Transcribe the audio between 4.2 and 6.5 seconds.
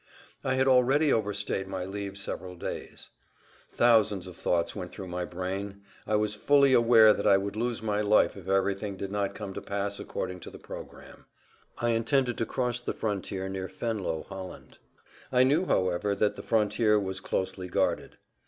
of thoughts went through my brain. I was